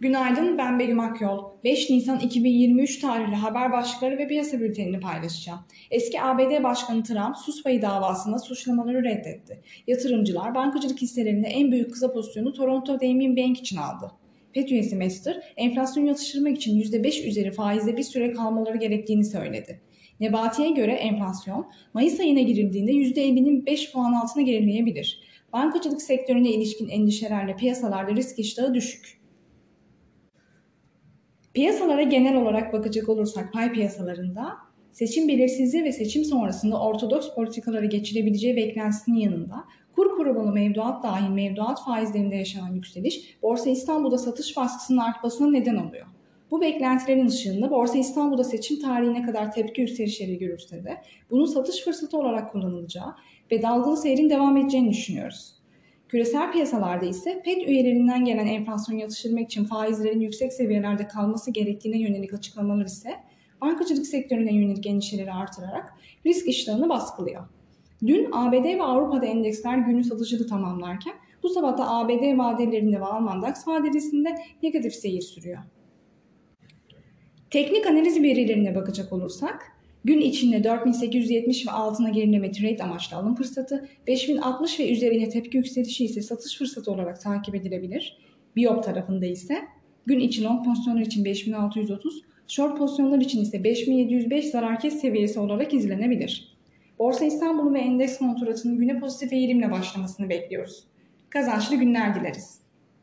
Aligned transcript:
Günaydın, 0.00 0.58
ben 0.58 0.78
Begüm 0.78 1.00
Akyol. 1.00 1.44
5 1.64 1.90
Nisan 1.90 2.20
2023 2.20 2.98
tarihli 2.98 3.34
haber 3.34 3.72
başlıkları 3.72 4.18
ve 4.18 4.28
piyasa 4.28 4.60
bültenini 4.60 5.00
paylaşacağım. 5.00 5.60
Eski 5.90 6.22
ABD 6.22 6.62
Başkanı 6.62 7.02
Trump, 7.02 7.36
sus 7.36 7.62
payı 7.62 7.82
davasında 7.82 8.38
suçlamaları 8.38 9.04
reddetti. 9.04 9.60
Yatırımcılar, 9.86 10.54
bankacılık 10.54 11.02
hisselerinde 11.02 11.48
en 11.48 11.72
büyük 11.72 11.92
kısa 11.92 12.12
pozisyonu 12.12 12.52
Toronto 12.52 13.00
Damien 13.00 13.36
Bank 13.36 13.58
için 13.58 13.76
aldı. 13.76 14.12
FED 14.54 14.68
üyesi 14.68 14.96
Mester, 14.96 15.52
enflasyonu 15.56 16.08
yatıştırmak 16.08 16.56
için 16.56 16.80
%5 16.80 17.28
üzeri 17.28 17.52
faizde 17.52 17.96
bir 17.96 18.02
süre 18.02 18.32
kalmaları 18.32 18.76
gerektiğini 18.76 19.24
söyledi. 19.24 19.80
Nebati'ye 20.20 20.70
göre 20.70 20.92
enflasyon, 20.92 21.66
Mayıs 21.94 22.20
ayına 22.20 22.40
girildiğinde 22.40 22.92
%50'nin 22.92 23.66
5 23.66 23.92
puan 23.92 24.12
altına 24.12 24.42
gerileyebilir. 24.42 25.20
Bankacılık 25.52 26.02
sektörüne 26.02 26.50
ilişkin 26.50 26.88
endişelerle 26.88 27.56
piyasalarda 27.56 28.16
risk 28.16 28.38
iştahı 28.38 28.74
düşük. 28.74 29.19
Piyasalara 31.54 32.02
genel 32.02 32.36
olarak 32.36 32.72
bakacak 32.72 33.08
olursak 33.08 33.52
pay 33.52 33.72
piyasalarında 33.72 34.56
seçim 34.92 35.28
belirsizliği 35.28 35.84
ve 35.84 35.92
seçim 35.92 36.24
sonrasında 36.24 36.80
ortodoks 36.80 37.34
politikalara 37.34 37.84
geçilebileceği 37.84 38.56
beklentisinin 38.56 39.16
yanında 39.16 39.64
kur 39.96 40.16
korumalı 40.16 40.52
mevduat 40.52 41.02
dahil 41.02 41.28
mevduat 41.30 41.84
faizlerinde 41.84 42.36
yaşanan 42.36 42.74
yükseliş 42.74 43.36
Borsa 43.42 43.70
İstanbul'da 43.70 44.18
satış 44.18 44.56
baskısının 44.56 44.98
artmasına 44.98 45.50
neden 45.50 45.76
oluyor. 45.76 46.06
Bu 46.50 46.60
beklentilerin 46.60 47.26
ışığında 47.26 47.70
Borsa 47.70 47.98
İstanbul'da 47.98 48.44
seçim 48.44 48.80
tarihine 48.80 49.22
kadar 49.22 49.52
tepki 49.52 49.80
yükselişleri 49.80 50.38
görürse 50.38 50.84
de 50.84 51.02
bunun 51.30 51.44
satış 51.44 51.84
fırsatı 51.84 52.18
olarak 52.18 52.52
kullanılacağı 52.52 53.14
ve 53.52 53.62
dalgalı 53.62 53.96
seyrin 53.96 54.30
devam 54.30 54.56
edeceğini 54.56 54.90
düşünüyoruz. 54.90 55.59
Küresel 56.10 56.52
piyasalarda 56.52 57.06
ise 57.06 57.42
FED 57.44 57.68
üyelerinden 57.68 58.24
gelen 58.24 58.46
enflasyonu 58.46 59.00
yatıştırmak 59.00 59.44
için 59.44 59.64
faizlerin 59.64 60.20
yüksek 60.20 60.52
seviyelerde 60.52 61.08
kalması 61.08 61.50
gerektiğine 61.50 61.98
yönelik 61.98 62.34
açıklamalar 62.34 62.84
ise 62.84 63.16
bankacılık 63.60 64.06
sektörüne 64.06 64.54
yönelik 64.54 64.86
endişeleri 64.86 65.32
artırarak 65.32 65.94
risk 66.26 66.48
iştahını 66.48 66.88
baskılıyor. 66.88 67.42
Dün 68.06 68.28
ABD 68.32 68.64
ve 68.64 68.82
Avrupa'da 68.82 69.26
endeksler 69.26 69.78
günü 69.78 70.04
satıcılı 70.04 70.46
tamamlarken 70.46 71.14
bu 71.42 71.48
sabah 71.48 71.78
da 71.78 71.90
ABD 71.90 72.38
vadelerinde 72.38 73.00
ve 73.00 73.04
Alman 73.04 73.42
DAX 73.42 73.68
vadelisinde 73.68 74.34
negatif 74.62 74.94
seyir 74.94 75.22
sürüyor. 75.22 75.58
Teknik 77.50 77.86
analiz 77.86 78.22
verilerine 78.22 78.74
bakacak 78.74 79.12
olursak 79.12 79.72
Gün 80.04 80.20
içinde 80.20 80.64
4870 80.64 81.66
ve 81.66 81.70
altına 81.70 82.08
gerileme 82.08 82.52
trade 82.52 82.82
amaçlı 82.82 83.16
alım 83.16 83.34
fırsatı, 83.34 83.88
5060 84.06 84.80
ve 84.80 84.92
üzerine 84.92 85.28
tepki 85.28 85.56
yükselişi 85.56 86.04
ise 86.04 86.22
satış 86.22 86.58
fırsatı 86.58 86.92
olarak 86.92 87.20
takip 87.20 87.54
edilebilir. 87.54 88.18
Biop 88.56 88.84
tarafında 88.84 89.26
ise 89.26 89.58
gün 90.06 90.20
içi 90.20 90.44
long 90.44 90.64
pozisyonlar 90.64 91.00
için 91.00 91.24
5630, 91.24 92.22
short 92.48 92.78
pozisyonlar 92.78 93.20
için 93.20 93.42
ise 93.42 93.64
5705 93.64 94.44
zarar 94.44 94.80
kes 94.80 95.00
seviyesi 95.00 95.40
olarak 95.40 95.74
izlenebilir. 95.74 96.56
Borsa 96.98 97.24
İstanbul 97.24 97.74
ve 97.74 97.80
endeks 97.80 98.18
kontratının 98.18 98.78
güne 98.78 99.00
pozitif 99.00 99.32
eğilimle 99.32 99.70
başlamasını 99.70 100.28
bekliyoruz. 100.28 100.84
Kazançlı 101.30 101.76
günler 101.76 102.14
dileriz. 102.14 102.60